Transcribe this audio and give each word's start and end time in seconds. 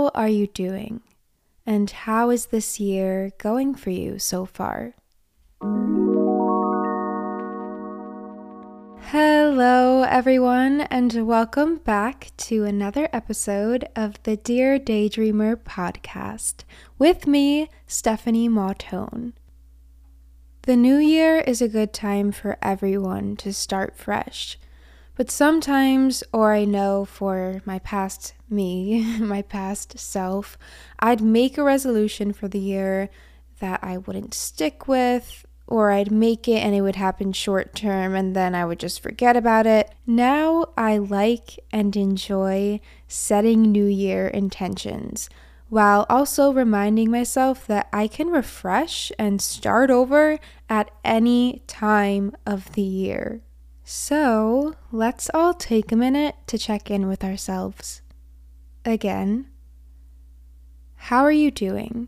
How 0.00 0.10
are 0.14 0.28
you 0.30 0.46
doing? 0.46 1.02
And 1.66 1.90
how 1.90 2.30
is 2.30 2.46
this 2.46 2.80
year 2.80 3.32
going 3.36 3.74
for 3.74 3.90
you 3.90 4.18
so 4.18 4.46
far? 4.46 4.94
Hello, 9.10 10.02
everyone, 10.04 10.80
and 10.80 11.26
welcome 11.26 11.76
back 11.76 12.30
to 12.48 12.64
another 12.64 13.10
episode 13.12 13.86
of 13.94 14.22
the 14.22 14.38
Dear 14.38 14.78
Daydreamer 14.78 15.54
podcast 15.56 16.64
with 16.98 17.26
me, 17.26 17.68
Stephanie 17.86 18.48
Mautone. 18.48 19.34
The 20.62 20.76
new 20.76 20.96
year 20.96 21.40
is 21.40 21.60
a 21.60 21.68
good 21.68 21.92
time 21.92 22.32
for 22.32 22.56
everyone 22.62 23.36
to 23.36 23.52
start 23.52 23.98
fresh. 23.98 24.58
But 25.16 25.30
sometimes, 25.30 26.22
or 26.32 26.54
I 26.54 26.64
know 26.64 27.04
for 27.04 27.62
my 27.64 27.78
past 27.80 28.34
me, 28.48 29.04
my 29.18 29.42
past 29.42 29.98
self, 29.98 30.56
I'd 30.98 31.20
make 31.20 31.58
a 31.58 31.62
resolution 31.62 32.32
for 32.32 32.48
the 32.48 32.58
year 32.58 33.10
that 33.60 33.80
I 33.82 33.98
wouldn't 33.98 34.34
stick 34.34 34.88
with, 34.88 35.44
or 35.66 35.92
I'd 35.92 36.10
make 36.10 36.48
it 36.48 36.58
and 36.58 36.74
it 36.74 36.80
would 36.80 36.96
happen 36.96 37.32
short 37.32 37.74
term 37.74 38.14
and 38.14 38.34
then 38.34 38.54
I 38.54 38.64
would 38.64 38.80
just 38.80 39.00
forget 39.00 39.36
about 39.36 39.66
it. 39.66 39.94
Now 40.06 40.66
I 40.76 40.98
like 40.98 41.60
and 41.72 41.94
enjoy 41.96 42.80
setting 43.06 43.62
New 43.62 43.86
Year 43.86 44.26
intentions 44.26 45.30
while 45.68 46.04
also 46.10 46.52
reminding 46.52 47.12
myself 47.12 47.66
that 47.68 47.88
I 47.92 48.08
can 48.08 48.28
refresh 48.28 49.12
and 49.18 49.40
start 49.40 49.88
over 49.88 50.40
at 50.68 50.90
any 51.04 51.62
time 51.68 52.34
of 52.44 52.72
the 52.72 52.82
year. 52.82 53.40
So 53.92 54.76
let's 54.92 55.28
all 55.34 55.52
take 55.52 55.90
a 55.90 55.96
minute 55.96 56.36
to 56.46 56.56
check 56.56 56.92
in 56.92 57.08
with 57.08 57.24
ourselves. 57.24 58.02
Again, 58.84 59.46
how 60.94 61.24
are 61.24 61.32
you 61.32 61.50
doing? 61.50 62.06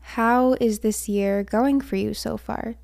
How 0.00 0.54
is 0.60 0.80
this 0.80 1.08
year 1.08 1.42
going 1.42 1.80
for 1.80 1.96
you 1.96 2.12
so 2.12 2.36
far? 2.36 2.74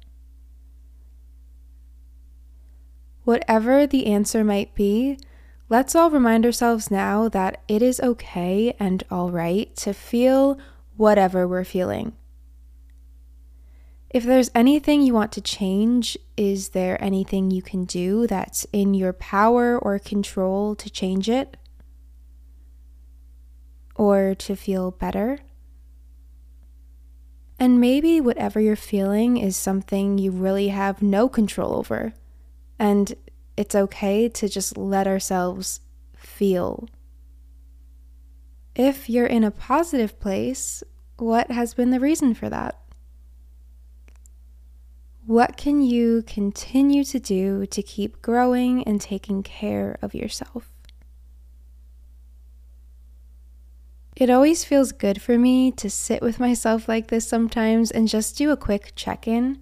Whatever 3.24 3.86
the 3.86 4.06
answer 4.06 4.42
might 4.42 4.74
be, 4.74 5.18
let's 5.68 5.94
all 5.94 6.08
remind 6.10 6.46
ourselves 6.46 6.90
now 6.90 7.28
that 7.28 7.60
it 7.68 7.82
is 7.82 8.00
okay 8.00 8.74
and 8.80 9.04
all 9.10 9.30
right 9.30 9.76
to 9.76 9.92
feel 9.92 10.58
whatever 10.96 11.46
we're 11.46 11.62
feeling. 11.62 12.14
If 14.10 14.24
there's 14.24 14.50
anything 14.54 15.02
you 15.02 15.12
want 15.12 15.32
to 15.32 15.40
change, 15.42 16.16
is 16.36 16.70
there 16.70 17.02
anything 17.02 17.50
you 17.50 17.60
can 17.60 17.84
do 17.84 18.26
that's 18.26 18.66
in 18.72 18.94
your 18.94 19.12
power 19.12 19.78
or 19.78 19.98
control 19.98 20.74
to 20.76 20.88
change 20.88 21.28
it? 21.28 21.58
Or 23.94 24.34
to 24.36 24.56
feel 24.56 24.92
better? 24.92 25.40
And 27.58 27.80
maybe 27.80 28.20
whatever 28.20 28.60
you're 28.60 28.76
feeling 28.76 29.36
is 29.36 29.56
something 29.56 30.16
you 30.16 30.30
really 30.30 30.68
have 30.68 31.02
no 31.02 31.28
control 31.28 31.74
over. 31.74 32.14
And 32.78 33.14
it's 33.56 33.74
okay 33.74 34.28
to 34.28 34.48
just 34.48 34.78
let 34.78 35.06
ourselves 35.06 35.80
feel. 36.16 36.88
If 38.74 39.10
you're 39.10 39.26
in 39.26 39.42
a 39.44 39.50
positive 39.50 40.18
place, 40.20 40.84
what 41.16 41.50
has 41.50 41.74
been 41.74 41.90
the 41.90 42.00
reason 42.00 42.32
for 42.32 42.48
that? 42.48 42.78
What 45.28 45.58
can 45.58 45.82
you 45.82 46.22
continue 46.22 47.04
to 47.04 47.20
do 47.20 47.66
to 47.66 47.82
keep 47.82 48.22
growing 48.22 48.82
and 48.84 48.98
taking 48.98 49.42
care 49.42 49.98
of 50.00 50.14
yourself? 50.14 50.72
It 54.16 54.30
always 54.30 54.64
feels 54.64 54.90
good 54.92 55.20
for 55.20 55.36
me 55.36 55.70
to 55.72 55.90
sit 55.90 56.22
with 56.22 56.40
myself 56.40 56.88
like 56.88 57.08
this 57.08 57.28
sometimes 57.28 57.90
and 57.90 58.08
just 58.08 58.38
do 58.38 58.50
a 58.50 58.56
quick 58.56 58.94
check 58.96 59.28
in. 59.28 59.58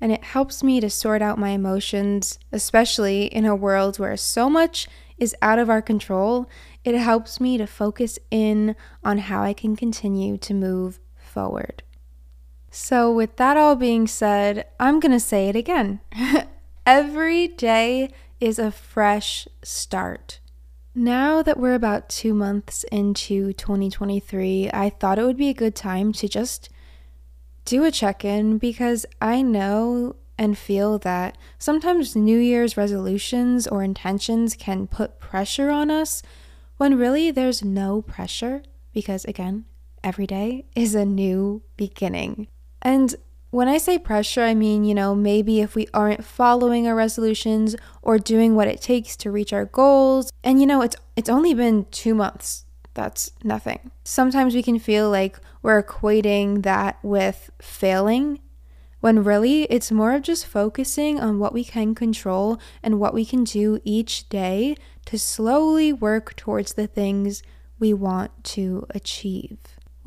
And 0.00 0.12
it 0.12 0.22
helps 0.22 0.62
me 0.62 0.78
to 0.78 0.88
sort 0.88 1.20
out 1.20 1.36
my 1.36 1.50
emotions, 1.50 2.38
especially 2.52 3.24
in 3.24 3.44
a 3.44 3.56
world 3.56 3.98
where 3.98 4.16
so 4.16 4.48
much 4.48 4.86
is 5.16 5.34
out 5.42 5.58
of 5.58 5.68
our 5.68 5.82
control. 5.82 6.48
It 6.84 6.94
helps 6.94 7.40
me 7.40 7.58
to 7.58 7.66
focus 7.66 8.20
in 8.30 8.76
on 9.02 9.18
how 9.18 9.42
I 9.42 9.52
can 9.52 9.74
continue 9.74 10.36
to 10.38 10.54
move 10.54 11.00
forward. 11.16 11.82
So, 12.80 13.12
with 13.12 13.36
that 13.36 13.56
all 13.56 13.74
being 13.74 14.06
said, 14.06 14.64
I'm 14.78 15.00
going 15.00 15.12
to 15.12 15.18
say 15.18 15.48
it 15.48 15.56
again. 15.56 15.98
Every 16.86 17.48
day 17.48 18.08
is 18.38 18.60
a 18.60 18.70
fresh 18.70 19.48
start. 19.64 20.38
Now 20.94 21.42
that 21.42 21.58
we're 21.58 21.74
about 21.74 22.08
two 22.08 22.32
months 22.32 22.84
into 22.84 23.52
2023, 23.52 24.70
I 24.72 24.90
thought 24.90 25.18
it 25.18 25.24
would 25.24 25.36
be 25.36 25.48
a 25.48 25.54
good 25.54 25.74
time 25.74 26.12
to 26.14 26.28
just 26.28 26.70
do 27.64 27.82
a 27.82 27.90
check 27.90 28.24
in 28.24 28.58
because 28.58 29.04
I 29.20 29.42
know 29.42 30.14
and 30.38 30.56
feel 30.56 31.00
that 31.00 31.36
sometimes 31.58 32.14
New 32.14 32.38
Year's 32.38 32.76
resolutions 32.76 33.66
or 33.66 33.82
intentions 33.82 34.54
can 34.54 34.86
put 34.86 35.18
pressure 35.18 35.68
on 35.68 35.90
us 35.90 36.22
when 36.76 36.96
really 36.96 37.32
there's 37.32 37.60
no 37.60 38.00
pressure 38.02 38.62
because, 38.94 39.24
again, 39.24 39.64
every 40.04 40.28
day 40.28 40.64
is 40.76 40.94
a 40.94 41.04
new 41.04 41.62
beginning. 41.76 42.46
And 42.88 43.14
when 43.50 43.68
I 43.68 43.76
say 43.76 43.98
pressure, 43.98 44.40
I 44.40 44.54
mean, 44.54 44.82
you 44.82 44.94
know, 44.94 45.14
maybe 45.14 45.60
if 45.60 45.74
we 45.74 45.88
aren't 45.92 46.24
following 46.24 46.88
our 46.88 46.94
resolutions 46.94 47.76
or 48.00 48.18
doing 48.18 48.54
what 48.54 48.66
it 48.66 48.80
takes 48.80 49.14
to 49.18 49.30
reach 49.30 49.52
our 49.52 49.66
goals. 49.66 50.32
And 50.42 50.58
you 50.58 50.66
know, 50.66 50.80
it's 50.80 50.96
it's 51.14 51.28
only 51.28 51.52
been 51.52 51.84
2 51.90 52.14
months. 52.14 52.64
That's 52.94 53.30
nothing. 53.44 53.90
Sometimes 54.04 54.54
we 54.54 54.62
can 54.62 54.78
feel 54.78 55.10
like 55.10 55.38
we're 55.60 55.82
equating 55.82 56.62
that 56.62 56.98
with 57.02 57.50
failing 57.60 58.40
when 59.00 59.22
really 59.22 59.64
it's 59.64 59.92
more 59.92 60.14
of 60.14 60.22
just 60.22 60.46
focusing 60.46 61.20
on 61.20 61.38
what 61.38 61.52
we 61.52 61.64
can 61.64 61.94
control 61.94 62.58
and 62.82 62.98
what 62.98 63.12
we 63.12 63.26
can 63.26 63.44
do 63.44 63.78
each 63.84 64.30
day 64.30 64.74
to 65.04 65.18
slowly 65.18 65.92
work 65.92 66.34
towards 66.36 66.72
the 66.72 66.86
things 66.86 67.42
we 67.78 67.92
want 67.92 68.30
to 68.44 68.86
achieve 68.90 69.58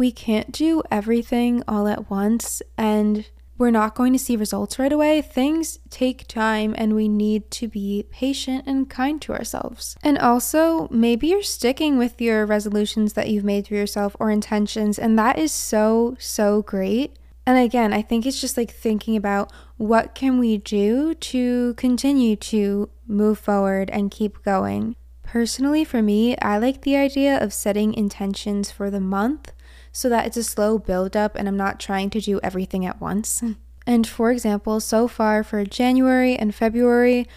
we 0.01 0.12
can't 0.12 0.51
do 0.51 0.81
everything 0.89 1.62
all 1.67 1.88
at 1.88 2.09
once 2.09 2.59
and 2.75 3.29
we're 3.59 3.69
not 3.69 3.94
going 3.94 4.12
to 4.12 4.17
see 4.17 4.35
results 4.35 4.79
right 4.79 4.91
away. 4.91 5.22
Things 5.22 5.78
take 5.91 6.28
time 6.28 6.73
and 6.75 6.95
we 6.95 7.07
need 7.07 7.51
to 7.51 7.67
be 7.67 8.07
patient 8.09 8.63
and 8.66 8.90
kind 8.90 9.22
to 9.22 9.31
ourselves. 9.31 9.95
And 10.01 10.17
also, 10.17 10.88
maybe 10.90 11.28
you're 11.28 11.44
sticking 11.44 12.00
with 12.00 12.19
your 12.19 12.47
resolutions 12.47 13.13
that 13.13 13.29
you've 13.29 13.44
made 13.44 13.67
for 13.67 13.75
yourself 13.75 14.16
or 14.19 14.31
intentions, 14.31 14.97
and 14.97 15.19
that 15.19 15.38
is 15.38 15.51
so, 15.51 16.16
so 16.17 16.63
great. 16.63 17.19
And 17.45 17.59
again, 17.59 17.94
I 17.94 18.01
think 18.01 18.25
it's 18.25 18.41
just 18.41 18.57
like 18.57 18.72
thinking 18.72 19.16
about 19.16 19.53
what 19.78 20.16
can 20.16 20.40
we 20.40 20.57
do 20.57 21.13
to 21.13 21.75
continue 21.75 22.35
to 22.38 22.90
move 23.06 23.38
forward 23.38 23.91
and 23.91 24.09
keep 24.09 24.44
going. 24.44 24.95
Personally, 25.22 25.85
for 25.85 26.01
me, 26.01 26.35
I 26.40 26.57
like 26.57 26.81
the 26.81 26.95
idea 26.95 27.38
of 27.38 27.53
setting 27.53 27.94
intentions 27.94 28.72
for 28.72 28.90
the 28.90 29.00
month 29.00 29.51
so 29.91 30.09
that 30.09 30.25
it's 30.25 30.38
a 30.38 30.44
slow 30.44 30.78
build 30.78 31.16
up 31.16 31.35
and 31.35 31.47
I'm 31.47 31.57
not 31.57 31.79
trying 31.79 32.09
to 32.12 32.22
do 32.22 32.40
everything 32.41 32.85
at 32.85 33.02
once. 33.02 33.44
And 33.85 34.07
for 34.07 34.31
example, 34.31 34.79
so 34.79 35.07
far 35.07 35.44
for 35.44 35.66
January 35.66 36.35
and 36.35 36.53
February, 36.53 37.28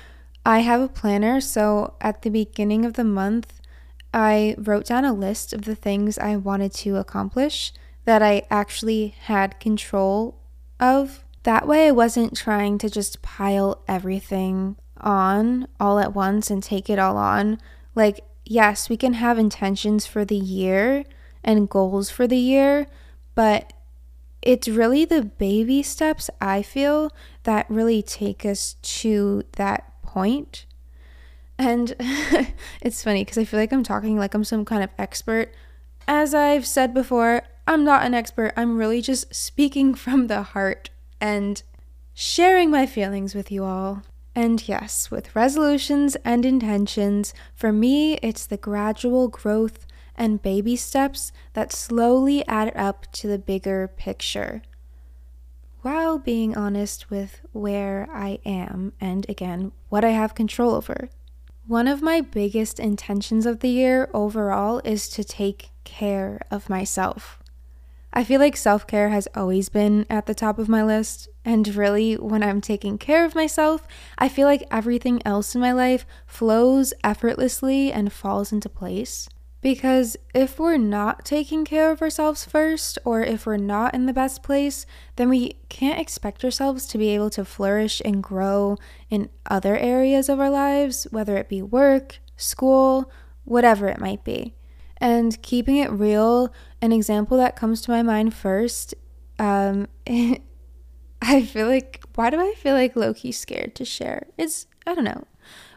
I 0.45 0.61
have 0.61 0.81
a 0.81 0.89
planner. 0.89 1.41
So 1.41 1.95
at 2.01 2.23
the 2.23 2.31
beginning 2.31 2.85
of 2.85 2.95
the 2.95 3.05
month, 3.05 3.61
I 4.13 4.55
wrote 4.59 4.87
down 4.87 5.05
a 5.05 5.13
list 5.13 5.53
of 5.53 5.63
the 5.63 5.75
things 5.75 6.19
I 6.19 6.37
wanted 6.37 6.73
to 6.75 6.97
accomplish 6.97 7.73
that 8.05 8.23
I 8.23 8.43
actually 8.51 9.15
had 9.23 9.59
control 9.59 10.39
of. 10.79 11.25
That 11.43 11.67
way, 11.67 11.89
I 11.89 11.93
wasn't 11.93 12.37
trying 12.37 12.79
to 12.79 12.89
just 12.89 13.23
pile 13.23 13.83
everything 13.89 14.77
on 15.01 15.67
all 15.81 15.99
at 15.99 16.15
once 16.15 16.51
and 16.51 16.63
take 16.63 16.89
it 16.89 16.99
all 16.99 17.17
on. 17.17 17.59
Like, 17.95 18.21
yes, 18.45 18.89
we 18.89 18.97
can 18.97 19.15
have 19.15 19.39
intentions 19.39 20.07
for 20.07 20.25
the 20.25 20.37
year, 20.37 21.05
and 21.45 21.69
goals 21.69 22.11
for 22.11 22.27
the 22.27 22.39
year, 22.39 22.87
but 23.35 23.73
it's 24.43 24.69
really 24.69 25.05
the 25.05 25.23
baby 25.23 25.83
steps 25.83 26.29
I 26.41 26.63
feel 26.63 27.11
that 27.45 27.67
really 27.69 28.03
take 28.03 28.45
us 28.45 28.75
to 28.83 29.43
that 29.53 30.03
point. 30.03 30.67
And 31.59 31.95
it's 32.81 33.03
funny 33.03 33.25
because 33.25 33.39
I 33.39 33.45
feel 33.45 33.61
like 33.61 33.73
I'm 33.73 33.83
talking 33.83 34.19
like 34.19 34.35
I'm 34.35 34.45
some 34.45 34.65
kind 34.65 34.83
of 34.83 34.91
expert. 34.99 35.53
As 36.07 36.35
I've 36.35 36.67
said 36.67 36.93
before, 36.93 37.43
I'm 37.67 37.85
not 37.85 38.05
an 38.05 38.13
expert. 38.13 38.53
I'm 38.57 38.77
really 38.77 39.01
just 39.01 39.35
speaking 39.35 39.95
from 39.95 40.27
the 40.27 40.43
heart 40.43 40.91
and 41.21 41.63
sharing 42.13 42.71
my 42.71 42.87
feelings 42.87 43.35
with 43.35 43.51
you 43.51 43.65
all. 43.65 44.03
And 44.35 44.67
yes, 44.69 45.11
with 45.11 45.35
resolutions 45.37 46.17
and 46.17 46.45
intentions, 46.45 47.33
for 47.55 47.73
me, 47.73 48.15
it's 48.15 48.47
the 48.47 48.57
gradual 48.57 49.29
growth 49.29 49.87
and 50.17 50.43
baby 50.43 50.77
steps 50.77 51.33
that 51.55 51.73
slowly 51.73 52.47
add 52.47 52.73
up 52.77 53.11
to 53.13 53.27
the 53.27 53.39
bigger 53.39 53.89
picture 53.89 54.63
while 55.85 56.19
being 56.19 56.57
honest 56.57 57.11
with 57.11 57.43
where 57.53 58.09
I 58.11 58.39
am 58.47 58.95
and 59.03 59.29
again, 59.29 59.71
what 59.91 60.03
I 60.03 60.11
have 60.11 60.35
control 60.35 60.75
over. 60.75 61.11
One 61.67 61.87
of 61.87 62.01
my 62.01 62.23
biggest 62.23 62.81
intentions 62.81 63.45
of 63.45 63.61
the 63.61 63.69
year 63.69 64.09
overall 64.15 64.81
is 64.83 65.11
to 65.11 65.23
take 65.23 65.69
care 65.85 66.41
of 66.51 66.71
myself. 66.71 67.39
I 68.15 68.25
feel 68.25 68.41
like 68.41 68.57
self 68.57 68.87
care 68.87 69.11
has 69.11 69.29
always 69.35 69.69
been 69.69 70.07
at 70.09 70.25
the 70.25 70.35
top 70.35 70.59
of 70.59 70.71
my 70.71 70.83
list. 70.83 71.29
And 71.45 71.69
really, 71.75 72.15
when 72.15 72.43
I'm 72.43 72.63
taking 72.63 72.97
care 72.97 73.27
of 73.27 73.35
myself, 73.35 73.87
I 74.17 74.31
feel 74.31 74.47
like 74.47 74.67
everything 74.71 75.21
else 75.27 75.55
in 75.55 75.61
my 75.61 75.73
life 75.73 76.07
flows 76.27 76.95
effortlessly 77.03 77.93
and 77.93 78.11
falls 78.11 78.53
into 78.53 78.71
place. 78.71 79.29
Because 79.65 80.19
if 80.35 80.59
we're 80.59 80.77
not 80.77 81.25
taking 81.25 81.65
care 81.65 81.91
of 81.91 82.03
ourselves 82.03 82.45
first, 82.45 82.99
or 83.03 83.23
if 83.23 83.47
we're 83.47 83.57
not 83.57 83.95
in 83.95 84.05
the 84.05 84.13
best 84.13 84.43
place, 84.43 84.85
then 85.17 85.31
we 85.31 85.57
can't 85.71 85.99
expect 85.99 86.45
ourselves 86.45 86.85
to 86.89 86.99
be 86.99 87.09
able 87.15 87.31
to 87.31 87.47
flourish 87.47 88.03
and 88.05 88.23
grow 88.23 88.77
in 89.09 89.31
other 89.47 89.75
areas 89.75 90.29
of 90.29 90.39
our 90.39 90.51
lives, 90.51 91.07
whether 91.13 91.39
it 91.39 91.49
be 91.49 91.63
work, 91.63 92.19
school, 92.37 93.11
whatever 93.45 93.89
it 93.89 93.99
might 93.99 94.23
be. 94.23 94.55
And 94.99 95.41
keeping 95.41 95.79
it 95.79 95.91
real, 95.91 96.53
an 96.83 96.93
example 96.93 97.39
that 97.39 97.57
comes 97.57 97.81
to 97.83 97.91
my 97.91 98.03
mind 98.03 98.35
first, 98.35 98.95
um, 99.39 99.89
I 101.23 101.43
feel 101.43 101.69
like, 101.69 102.05
why 102.17 102.29
do 102.29 102.39
I 102.39 102.53
feel 102.59 102.75
like 102.75 102.97
lowkey 102.97 103.33
scared 103.33 103.75
to 103.77 103.87
share? 103.87 104.27
It's, 104.37 104.67
I 104.87 104.95
don't 104.95 105.05
know. 105.05 105.25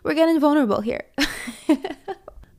We're 0.03 0.13
getting 0.13 0.41
vulnerable 0.41 0.81
here. 0.81 1.05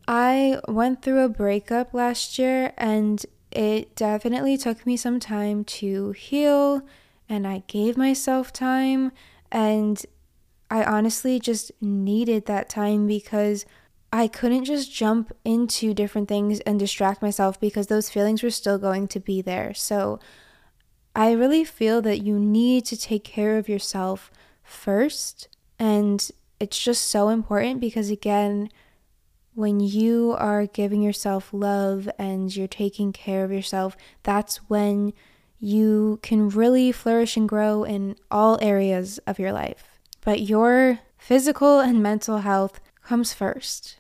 I 0.09 0.59
went 0.67 1.03
through 1.03 1.21
a 1.21 1.29
breakup 1.29 1.93
last 1.93 2.39
year 2.39 2.73
and 2.79 3.25
it 3.53 3.95
definitely 3.95 4.57
took 4.57 4.87
me 4.87 4.97
some 4.97 5.21
time 5.21 5.65
to 5.65 6.13
heal 6.13 6.81
and 7.29 7.47
I 7.47 7.63
gave 7.67 7.99
myself 7.99 8.51
time 8.51 9.13
and 9.53 10.05
I 10.71 10.83
honestly 10.83 11.39
just 11.39 11.73
needed 11.83 12.47
that 12.47 12.71
time 12.71 13.07
because 13.07 13.67
I 14.11 14.29
couldn't 14.29 14.65
just 14.65 14.91
jump 14.91 15.31
into 15.45 15.93
different 15.93 16.29
things 16.29 16.61
and 16.61 16.79
distract 16.79 17.21
myself 17.21 17.61
because 17.61 17.89
those 17.89 18.09
feelings 18.09 18.43
were 18.43 18.51
still 18.51 18.79
going 18.79 19.09
to 19.09 19.21
be 19.21 19.43
there. 19.43 19.75
So 19.75 20.19
I 21.15 21.33
really 21.33 21.65
feel 21.65 22.01
that 22.03 22.23
you 22.23 22.39
need 22.39 22.87
to 22.87 22.97
take 22.97 23.25
care 23.25 23.59
of 23.59 23.69
yourself 23.69 24.31
first. 24.63 25.49
And 25.79 26.31
it's 26.59 26.83
just 26.83 27.09
so 27.09 27.29
important 27.29 27.81
because, 27.81 28.09
again, 28.09 28.71
when 29.59 29.81
you 29.81 30.37
are 30.39 30.67
giving 30.67 31.03
yourself 31.03 31.49
love 31.53 32.09
and 32.17 32.55
you're 32.55 32.69
taking 32.69 33.13
care 33.13 33.43
of 33.43 33.51
yourself, 33.51 33.97
that's 34.23 34.59
when 34.69 35.13
you 35.59 36.21
can 36.23 36.49
really 36.49 36.93
flourish 36.93 37.37
and 37.37 37.49
grow 37.49 37.83
in 37.83 38.15
all 38.31 38.57
areas 38.63 39.19
of 39.27 39.41
your 39.41 39.51
life. 39.53 39.99
But 40.25 40.43
your 40.43 41.01
physical 41.17 41.81
and 41.81 42.01
mental 42.01 42.39
health 42.39 42.79
comes 43.03 43.35
first, 43.35 43.99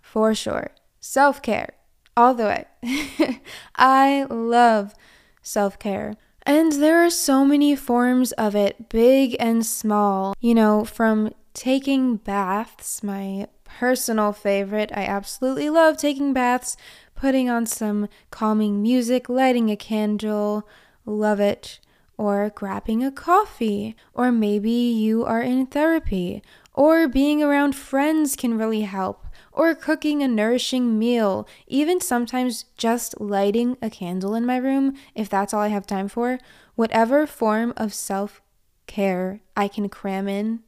for 0.00 0.34
sure. 0.34 0.72
Self 0.98 1.40
care, 1.40 1.74
all 2.16 2.34
the 2.34 2.66
way. 2.82 3.40
I 3.76 4.26
love 4.28 4.92
self 5.40 5.78
care. 5.78 6.14
And 6.42 6.72
there 6.72 7.04
are 7.04 7.10
so 7.10 7.44
many 7.44 7.76
forms 7.76 8.32
of 8.32 8.56
it, 8.56 8.88
big 8.88 9.36
and 9.38 9.64
small. 9.64 10.34
You 10.40 10.56
know, 10.56 10.84
from 10.84 11.32
taking 11.54 12.16
baths, 12.16 13.04
my 13.04 13.46
personal 13.66 14.32
favorite. 14.32 14.90
I 14.94 15.04
absolutely 15.04 15.68
love 15.70 15.96
taking 15.96 16.32
baths, 16.32 16.76
putting 17.14 17.50
on 17.50 17.66
some 17.66 18.08
calming 18.30 18.82
music, 18.82 19.28
lighting 19.28 19.70
a 19.70 19.76
candle, 19.76 20.68
love 21.04 21.40
it. 21.40 21.80
Or 22.18 22.50
grabbing 22.54 23.04
a 23.04 23.12
coffee, 23.12 23.94
or 24.14 24.32
maybe 24.32 24.70
you 24.70 25.26
are 25.26 25.42
in 25.42 25.66
therapy, 25.66 26.42
or 26.72 27.08
being 27.08 27.42
around 27.42 27.74
friends 27.76 28.36
can 28.36 28.56
really 28.56 28.82
help, 28.82 29.26
or 29.52 29.74
cooking 29.74 30.22
a 30.22 30.28
nourishing 30.28 30.98
meal, 30.98 31.46
even 31.66 32.00
sometimes 32.00 32.64
just 32.78 33.20
lighting 33.20 33.76
a 33.82 33.90
candle 33.90 34.34
in 34.34 34.46
my 34.46 34.56
room 34.56 34.94
if 35.14 35.28
that's 35.28 35.52
all 35.52 35.60
I 35.60 35.68
have 35.68 35.86
time 35.86 36.08
for. 36.08 36.38
Whatever 36.74 37.26
form 37.26 37.74
of 37.76 37.92
self 37.92 38.40
care 38.86 39.40
I 39.56 39.68
can 39.68 39.88
cram 39.88 40.28
in 40.28 40.60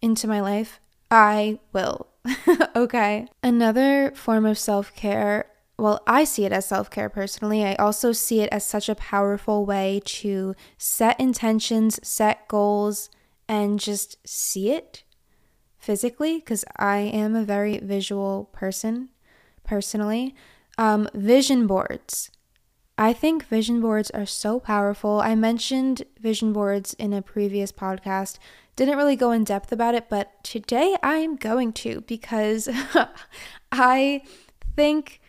into 0.00 0.26
my 0.26 0.40
life, 0.40 0.80
I 1.10 1.58
will. 1.72 2.08
okay. 2.76 3.26
Another 3.42 4.12
form 4.14 4.46
of 4.46 4.58
self 4.58 4.94
care, 4.94 5.50
well, 5.78 6.02
I 6.06 6.24
see 6.24 6.44
it 6.44 6.52
as 6.52 6.66
self 6.66 6.90
care 6.90 7.08
personally. 7.08 7.64
I 7.64 7.74
also 7.76 8.12
see 8.12 8.40
it 8.40 8.48
as 8.50 8.64
such 8.64 8.88
a 8.88 8.94
powerful 8.94 9.64
way 9.64 10.00
to 10.04 10.54
set 10.76 11.18
intentions, 11.20 12.00
set 12.06 12.48
goals, 12.48 13.10
and 13.48 13.78
just 13.78 14.16
see 14.26 14.70
it 14.70 15.04
physically 15.78 16.38
because 16.38 16.64
I 16.76 16.98
am 16.98 17.34
a 17.34 17.44
very 17.44 17.78
visual 17.78 18.50
person 18.52 19.10
personally. 19.64 20.34
Um, 20.76 21.08
vision 21.14 21.66
boards. 21.66 22.30
I 23.00 23.12
think 23.12 23.46
vision 23.46 23.80
boards 23.80 24.10
are 24.10 24.26
so 24.26 24.58
powerful. 24.58 25.20
I 25.20 25.36
mentioned 25.36 26.02
vision 26.20 26.52
boards 26.52 26.94
in 26.94 27.12
a 27.12 27.22
previous 27.22 27.70
podcast 27.70 28.38
didn't 28.74 28.96
really 28.96 29.14
go 29.14 29.30
in 29.30 29.44
depth 29.44 29.70
about 29.70 29.94
it, 29.94 30.08
but 30.08 30.42
today 30.42 30.96
I 31.02 31.16
am 31.16 31.36
going 31.36 31.72
to 31.74 32.02
because 32.02 32.68
I 33.72 34.22
think, 34.74 35.20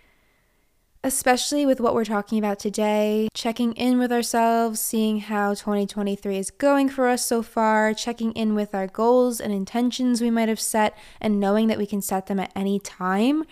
especially 1.03 1.65
with 1.65 1.79
what 1.79 1.93
we're 1.93 2.05
talking 2.05 2.39
about 2.39 2.57
today, 2.57 3.27
checking 3.35 3.73
in 3.73 3.99
with 3.99 4.11
ourselves, 4.11 4.79
seeing 4.79 5.19
how 5.19 5.55
2023 5.55 6.37
is 6.37 6.51
going 6.51 6.89
for 6.89 7.07
us 7.07 7.23
so 7.23 7.43
far, 7.43 7.93
checking 7.93 8.31
in 8.33 8.55
with 8.55 8.73
our 8.73 8.87
goals 8.87 9.39
and 9.39 9.53
intentions 9.53 10.21
we 10.21 10.31
might 10.31 10.49
have 10.49 10.59
set, 10.59 10.97
and 11.21 11.39
knowing 11.39 11.67
that 11.67 11.77
we 11.77 11.85
can 11.85 12.01
set 12.01 12.25
them 12.25 12.39
at 12.39 12.51
any 12.55 12.79
time, 12.79 13.43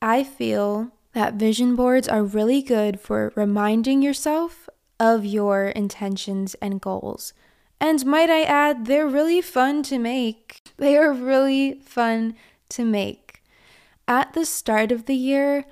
I 0.00 0.24
feel 0.24 0.92
that 1.14 1.34
vision 1.34 1.74
boards 1.76 2.08
are 2.08 2.22
really 2.22 2.60
good 2.60 3.00
for 3.00 3.32
reminding 3.34 4.02
yourself 4.02 4.68
of 5.00 5.24
your 5.24 5.68
intentions 5.68 6.54
and 6.60 6.80
goals. 6.80 7.32
And 7.80 8.04
might 8.04 8.30
I 8.30 8.42
add, 8.42 8.86
they're 8.86 9.06
really 9.06 9.40
fun 9.40 9.82
to 9.84 9.98
make. 9.98 10.60
They 10.76 10.96
are 10.96 11.12
really 11.12 11.74
fun 11.74 12.34
to 12.70 12.84
make. 12.84 13.44
At 14.08 14.32
the 14.32 14.44
start 14.44 14.90
of 14.90 15.06
the 15.06 15.14
year, 15.14 15.66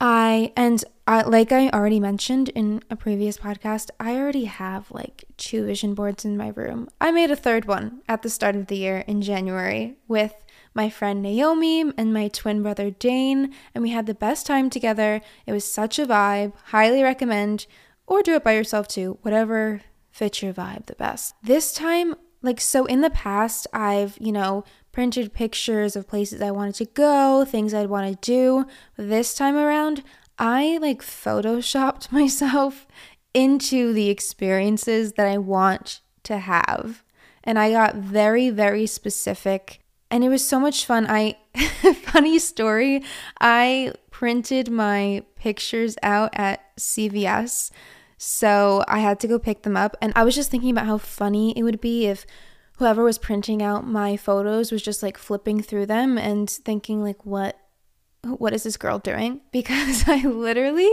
I, 0.00 0.50
and 0.56 0.82
I, 1.06 1.22
like 1.22 1.52
I 1.52 1.68
already 1.68 2.00
mentioned 2.00 2.48
in 2.48 2.82
a 2.88 2.96
previous 2.96 3.36
podcast, 3.36 3.90
I 4.00 4.16
already 4.16 4.46
have 4.46 4.90
like 4.90 5.24
two 5.36 5.66
vision 5.66 5.94
boards 5.94 6.24
in 6.24 6.38
my 6.38 6.48
room. 6.48 6.88
I 7.02 7.10
made 7.10 7.30
a 7.30 7.36
third 7.36 7.66
one 7.66 8.00
at 8.08 8.22
the 8.22 8.30
start 8.30 8.56
of 8.56 8.68
the 8.68 8.76
year 8.76 9.04
in 9.06 9.20
January 9.20 9.96
with 10.08 10.34
my 10.74 10.90
friend 10.90 11.22
Naomi 11.22 11.80
and 11.96 12.12
my 12.12 12.28
twin 12.28 12.62
brother 12.62 12.90
Dane, 12.90 13.54
and 13.74 13.82
we 13.82 13.90
had 13.90 14.06
the 14.06 14.14
best 14.14 14.46
time 14.46 14.68
together. 14.68 15.20
It 15.46 15.52
was 15.52 15.64
such 15.64 15.98
a 15.98 16.06
vibe. 16.06 16.52
Highly 16.66 17.02
recommend, 17.02 17.66
or 18.06 18.22
do 18.22 18.34
it 18.34 18.44
by 18.44 18.52
yourself 18.52 18.88
too, 18.88 19.18
whatever 19.22 19.82
fits 20.10 20.42
your 20.42 20.52
vibe 20.52 20.86
the 20.86 20.94
best. 20.94 21.34
This 21.42 21.72
time, 21.72 22.14
like, 22.42 22.60
so 22.60 22.84
in 22.86 23.00
the 23.00 23.10
past, 23.10 23.66
I've, 23.72 24.18
you 24.20 24.32
know, 24.32 24.64
printed 24.92 25.32
pictures 25.32 25.96
of 25.96 26.06
places 26.06 26.40
I 26.40 26.50
wanted 26.50 26.76
to 26.76 26.84
go, 26.84 27.44
things 27.44 27.74
I'd 27.74 27.88
want 27.88 28.10
to 28.10 28.26
do. 28.30 28.66
This 28.96 29.34
time 29.34 29.56
around, 29.56 30.02
I 30.38 30.78
like 30.78 31.02
photoshopped 31.02 32.12
myself 32.12 32.86
into 33.32 33.92
the 33.92 34.08
experiences 34.08 35.14
that 35.14 35.26
I 35.26 35.38
want 35.38 36.00
to 36.24 36.38
have. 36.38 37.02
And 37.42 37.58
I 37.58 37.70
got 37.70 37.96
very, 37.96 38.50
very 38.50 38.86
specific. 38.86 39.83
And 40.14 40.22
it 40.22 40.28
was 40.28 40.46
so 40.46 40.60
much 40.60 40.86
fun. 40.86 41.06
I, 41.08 41.38
funny 42.04 42.38
story, 42.38 43.02
I 43.40 43.94
printed 44.12 44.70
my 44.70 45.24
pictures 45.34 45.96
out 46.04 46.30
at 46.34 46.76
CVS 46.76 47.72
so 48.16 48.84
I 48.86 49.00
had 49.00 49.18
to 49.20 49.26
go 49.26 49.40
pick 49.40 49.62
them 49.62 49.76
up. 49.76 49.96
And 50.00 50.12
I 50.14 50.22
was 50.22 50.36
just 50.36 50.52
thinking 50.52 50.70
about 50.70 50.86
how 50.86 50.98
funny 50.98 51.52
it 51.58 51.64
would 51.64 51.80
be 51.80 52.06
if 52.06 52.24
whoever 52.78 53.02
was 53.02 53.18
printing 53.18 53.60
out 53.60 53.86
my 53.86 54.16
photos 54.16 54.70
was 54.70 54.82
just 54.82 55.02
like 55.02 55.18
flipping 55.18 55.60
through 55.60 55.86
them 55.86 56.16
and 56.16 56.48
thinking 56.48 57.02
like 57.02 57.26
what 57.26 57.58
what 58.22 58.54
is 58.54 58.62
this 58.62 58.76
girl 58.76 59.00
doing? 59.00 59.40
Because 59.52 60.08
I 60.08 60.22
literally 60.26 60.90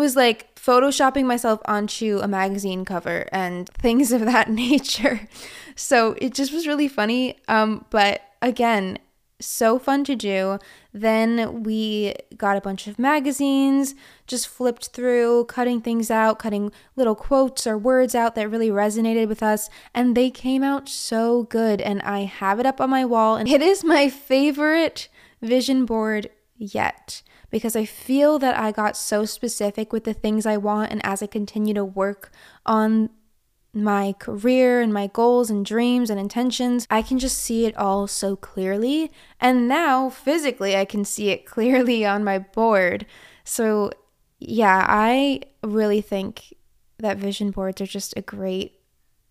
was 0.00 0.16
like 0.16 0.52
photoshopping 0.56 1.26
myself 1.26 1.60
onto 1.66 2.18
a 2.22 2.26
magazine 2.26 2.84
cover 2.84 3.28
and 3.30 3.68
things 3.68 4.10
of 4.10 4.22
that 4.22 4.50
nature. 4.66 5.28
So 5.76 6.16
it 6.18 6.34
just 6.34 6.52
was 6.52 6.66
really 6.66 6.88
funny. 6.88 7.38
Um, 7.46 7.84
but 7.90 8.22
again, 8.42 8.98
so 9.40 9.78
fun 9.78 10.04
to 10.04 10.16
do. 10.16 10.58
Then 10.92 11.62
we 11.62 12.14
got 12.36 12.56
a 12.56 12.60
bunch 12.60 12.86
of 12.86 12.98
magazines, 12.98 13.94
just 14.26 14.48
flipped 14.48 14.88
through, 14.88 15.46
cutting 15.46 15.80
things 15.80 16.10
out, 16.10 16.38
cutting 16.38 16.72
little 16.96 17.14
quotes 17.14 17.66
or 17.66 17.78
words 17.78 18.14
out 18.14 18.34
that 18.34 18.50
really 18.50 18.70
resonated 18.70 19.28
with 19.28 19.42
us, 19.42 19.70
and 19.94 20.16
they 20.16 20.30
came 20.30 20.62
out 20.62 20.88
so 20.88 21.44
good. 21.44 21.80
And 21.80 22.02
I 22.02 22.20
have 22.20 22.60
it 22.60 22.66
up 22.66 22.80
on 22.80 22.90
my 22.90 23.04
wall, 23.04 23.36
and 23.36 23.48
it 23.48 23.62
is 23.62 23.84
my 23.84 24.08
favorite 24.08 25.08
vision 25.40 25.86
board 25.86 26.28
yet 26.58 27.22
because 27.50 27.76
I 27.76 27.84
feel 27.84 28.38
that 28.38 28.56
I 28.56 28.72
got 28.72 28.96
so 28.96 29.24
specific 29.24 29.92
with 29.92 30.04
the 30.04 30.14
things 30.14 30.46
I 30.46 30.56
want, 30.56 30.92
and 30.92 31.04
as 31.04 31.22
I 31.22 31.26
continue 31.26 31.74
to 31.74 31.84
work 31.84 32.30
on 32.64 33.10
my 33.72 34.12
career 34.18 34.80
and 34.80 34.92
my 34.92 35.06
goals 35.06 35.50
and 35.50 35.64
dreams 35.64 36.10
and 36.10 36.18
intentions, 36.18 36.86
I 36.90 37.02
can 37.02 37.18
just 37.18 37.38
see 37.38 37.66
it 37.66 37.76
all 37.76 38.06
so 38.06 38.36
clearly. 38.36 39.12
And 39.40 39.68
now, 39.68 40.10
physically, 40.10 40.76
I 40.76 40.84
can 40.84 41.04
see 41.04 41.30
it 41.30 41.46
clearly 41.46 42.04
on 42.04 42.24
my 42.24 42.38
board. 42.38 43.06
So, 43.44 43.90
yeah, 44.38 44.86
I 44.88 45.42
really 45.62 46.00
think 46.00 46.54
that 46.98 47.18
vision 47.18 47.50
boards 47.50 47.80
are 47.80 47.86
just 47.86 48.14
a 48.16 48.22
great 48.22 48.80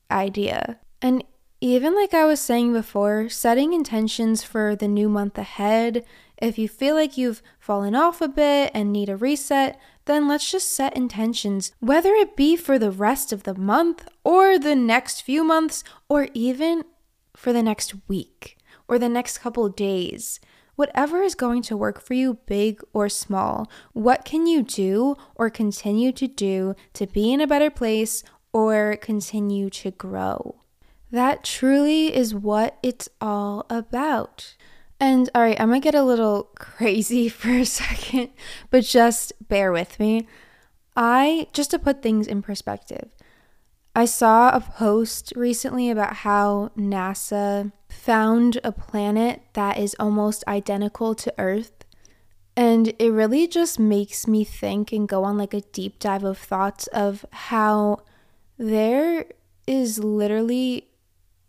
idea. 0.09 0.79
And 1.01 1.23
even 1.61 1.93
like 1.93 2.13
I 2.13 2.23
was 2.23 2.39
saying 2.39 2.71
before, 2.71 3.27
setting 3.27 3.73
intentions 3.73 4.43
for 4.43 4.75
the 4.75 4.87
new 4.87 5.09
month 5.09 5.37
ahead. 5.37 6.05
If 6.37 6.57
you 6.57 6.69
feel 6.69 6.95
like 6.95 7.17
you've 7.17 7.41
fallen 7.59 7.95
off 7.95 8.21
a 8.21 8.29
bit 8.29 8.71
and 8.73 8.93
need 8.93 9.09
a 9.09 9.17
reset, 9.17 9.77
then 10.05 10.27
let's 10.27 10.49
just 10.49 10.71
set 10.73 10.95
intentions, 10.95 11.73
whether 11.79 12.13
it 12.13 12.37
be 12.37 12.55
for 12.55 12.79
the 12.79 12.91
rest 12.91 13.33
of 13.33 13.43
the 13.43 13.55
month 13.55 14.07
or 14.23 14.57
the 14.57 14.75
next 14.75 15.21
few 15.21 15.43
months 15.43 15.83
or 16.07 16.29
even 16.33 16.83
for 17.35 17.51
the 17.51 17.63
next 17.63 17.93
week 18.07 18.57
or 18.87 18.97
the 18.97 19.09
next 19.09 19.39
couple 19.39 19.67
days. 19.67 20.39
Whatever 20.77 21.21
is 21.21 21.35
going 21.35 21.61
to 21.63 21.75
work 21.75 21.99
for 21.99 22.13
you, 22.13 22.35
big 22.45 22.79
or 22.93 23.09
small, 23.09 23.69
what 23.91 24.23
can 24.23 24.47
you 24.47 24.63
do 24.63 25.17
or 25.35 25.49
continue 25.49 26.13
to 26.13 26.25
do 26.25 26.73
to 26.93 27.05
be 27.05 27.33
in 27.33 27.41
a 27.41 27.47
better 27.47 27.69
place 27.69 28.23
or 28.53 28.95
continue 28.95 29.69
to 29.71 29.91
grow? 29.91 30.61
That 31.11 31.43
truly 31.43 32.13
is 32.13 32.35
what 32.35 32.77
it's 32.83 33.09
all 33.19 33.65
about. 33.69 34.55
And 34.99 35.29
all 35.33 35.41
right, 35.41 35.59
I'm 35.59 35.69
gonna 35.69 35.79
get 35.79 35.95
a 35.95 36.03
little 36.03 36.43
crazy 36.55 37.29
for 37.29 37.49
a 37.49 37.65
second, 37.65 38.29
but 38.69 38.83
just 38.83 39.33
bear 39.47 39.71
with 39.71 39.99
me. 39.99 40.27
I, 40.95 41.47
just 41.53 41.71
to 41.71 41.79
put 41.79 42.01
things 42.01 42.27
in 42.27 42.41
perspective, 42.41 43.09
I 43.95 44.05
saw 44.05 44.49
a 44.49 44.59
post 44.59 45.33
recently 45.35 45.89
about 45.89 46.17
how 46.17 46.71
NASA 46.77 47.71
found 47.89 48.59
a 48.63 48.71
planet 48.71 49.41
that 49.53 49.79
is 49.79 49.95
almost 49.99 50.43
identical 50.47 51.15
to 51.15 51.33
Earth. 51.37 51.85
And 52.55 52.93
it 52.99 53.11
really 53.11 53.47
just 53.47 53.79
makes 53.79 54.27
me 54.27 54.43
think 54.43 54.91
and 54.91 55.07
go 55.07 55.23
on 55.23 55.37
like 55.37 55.53
a 55.53 55.61
deep 55.61 55.99
dive 55.99 56.23
of 56.23 56.37
thoughts 56.37 56.87
of 56.87 57.25
how 57.31 57.99
there 58.57 59.25
is 59.65 59.99
literally 59.99 60.88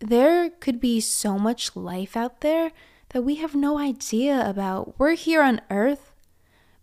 there 0.01 0.51
could 0.51 0.81
be 0.81 1.01
so 1.01 1.39
much 1.39 1.77
life 1.77 2.17
out 2.17 2.41
there 2.41 2.73
that 3.11 3.23
we 3.23 3.37
have 3.37 3.55
no 3.55 3.79
idea 3.79 4.49
about. 4.49 4.99
We're 4.99 5.15
here 5.15 5.43
on 5.43 5.61
Earth, 5.71 6.15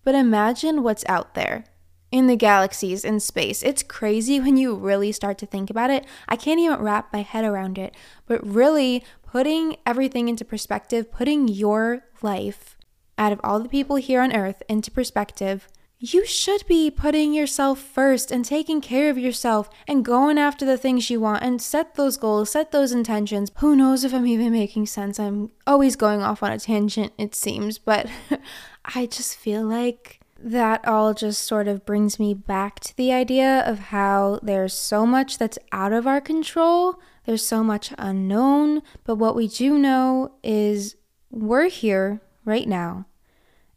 but 0.04 0.16
imagine 0.16 0.84
what's 0.84 1.06
out 1.08 1.34
there 1.34 1.66
in 2.12 2.28
the 2.28 2.36
galaxies 2.36 3.04
in 3.04 3.20
space. 3.20 3.64
It's 3.64 3.84
crazy 3.84 4.40
when 4.40 4.56
you 4.56 4.76
really 4.76 5.12
start 5.12 5.38
to 5.40 5.46
think 5.46 5.70
about 5.70 5.90
it. 5.90 6.06
I 6.30 6.36
can't 6.36 6.60
even 6.60 6.80
wrap 6.80 7.12
my 7.12 7.22
head 7.22 7.44
around 7.44 7.78
it, 7.78 7.96
but 8.26 8.46
really 8.46 9.04
putting 9.24 9.78
everything 9.86 10.30
into 10.30 10.46
perspective, 10.46 11.12
putting 11.12 11.48
your 11.48 12.04
life 12.22 12.78
out 13.18 13.34
of 13.34 13.42
all 13.44 13.60
the 13.60 13.70
people 13.70 13.98
here 13.98 14.22
on 14.22 14.34
Earth 14.34 14.62
into 14.70 14.92
perspective 14.92 15.68
you 16.00 16.26
should 16.26 16.66
be 16.68 16.92
putting 16.92 17.34
yourself 17.34 17.80
first 17.80 18.32
and 18.32 18.46
taking 18.46 18.82
care 18.82 19.10
of 19.10 19.18
yourself 19.18 19.70
and 19.88 20.06
going 20.06 20.38
after 20.38 20.66
the 20.66 20.78
things 20.78 21.10
you 21.10 21.20
want 21.20 21.44
and 21.44 21.62
set 21.62 21.96
those 21.96 22.18
goals, 22.18 22.52
set 22.52 22.72
those 22.72 22.92
intentions. 22.92 23.52
Who 23.58 23.76
knows 23.76 24.04
if 24.04 24.14
I'm 24.14 24.28
even 24.28 24.52
making 24.52 24.86
sense? 24.86 25.20
I'm 25.20 25.50
always 25.66 25.96
going 25.96 26.22
off 26.22 26.44
on 26.44 26.52
a 26.52 26.60
tangent, 26.60 27.14
it 27.18 27.34
seems, 27.34 27.80
but 27.80 28.08
I 28.86 29.08
just 29.08 29.38
feel 29.38 29.66
like 29.66 30.20
that 30.40 30.88
all 30.88 31.16
just 31.16 31.44
sort 31.44 31.68
of 31.68 31.84
brings 31.84 32.20
me 32.20 32.36
back 32.36 32.80
to 32.82 32.96
the 32.96 33.12
idea 33.12 33.64
of 33.66 33.80
how 33.80 34.40
there's 34.44 34.74
so 34.74 35.04
much 35.04 35.40
that's 35.40 35.58
out 35.72 35.94
of 35.94 36.06
our 36.06 36.22
control, 36.22 37.00
there's 37.26 37.46
so 37.46 37.64
much 37.64 37.92
unknown, 37.98 38.84
but 39.04 39.16
what 39.16 39.36
we 39.36 39.48
do 39.48 39.80
know 39.80 40.34
is 40.44 40.96
we're 41.32 41.70
here 41.70 42.22
right 42.46 42.68
now. 42.68 43.08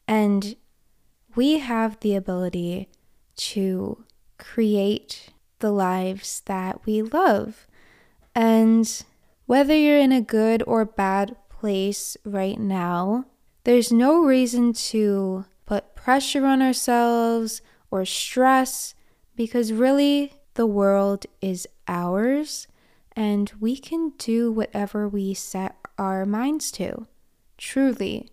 And 0.07 0.57
we 1.35 1.59
have 1.59 1.99
the 2.01 2.15
ability 2.15 2.89
to 3.37 4.05
create 4.39 5.31
the 5.61 5.71
lives 5.71 6.43
that 6.47 6.85
we 6.87 7.03
love. 7.03 7.67
And 8.35 9.05
whether 9.47 9.77
you're 9.77 9.99
in 9.99 10.13
a 10.13 10.21
good 10.21 10.63
or 10.67 10.85
bad 10.85 11.37
place 11.49 12.17
right 12.25 12.59
now, 12.59 13.27
there's 13.65 13.93
no 13.93 14.23
reason 14.23 14.73
to 14.73 15.45
put 15.67 15.95
pressure 15.95 16.47
on 16.47 16.63
ourselves 16.63 17.61
or 17.91 18.05
stress 18.05 18.95
because 19.37 19.73
really 19.73 20.33
the 20.55 20.67
world 20.67 21.27
is 21.41 21.67
ours 21.87 22.67
and 23.13 23.53
we 23.61 23.77
can 23.77 24.13
do 24.19 24.51
whatever 24.51 25.09
we 25.09 25.35
set 25.35 25.77
our 25.99 26.25
minds 26.25 26.71
to. 26.73 27.07
Truly. 27.59 28.31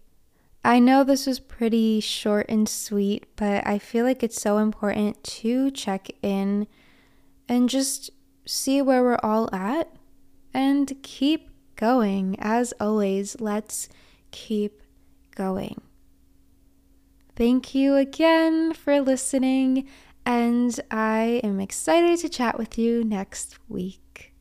I 0.67 0.79
know 0.79 1.05
this 1.05 1.25
was 1.25 1.39
pretty 1.39 2.01
short 2.01 2.47
and 2.49 2.67
sweet, 2.67 3.25
but 3.37 3.65
I 3.65 3.79
feel 3.79 4.03
like 4.03 4.21
it's 4.21 4.41
so 4.41 4.57
important 4.57 5.23
to 5.23 5.71
check 5.71 6.09
in 6.21 6.67
and 7.47 7.69
just 7.69 8.09
see 8.45 8.81
where 8.81 9.01
we're 9.01 9.19
all 9.23 9.49
at 9.55 9.89
and 10.53 10.91
keep 11.03 11.49
going. 11.77 12.35
As 12.39 12.73
always, 12.81 13.39
let's 13.39 13.87
keep 14.31 14.81
going. 15.33 15.79
Thank 17.37 17.73
you 17.73 17.95
again 17.95 18.73
for 18.73 18.99
listening, 18.99 19.87
and 20.25 20.77
I 20.91 21.39
am 21.45 21.61
excited 21.61 22.19
to 22.19 22.27
chat 22.27 22.57
with 22.57 22.77
you 22.77 23.05
next 23.05 23.57
week. 23.69 24.33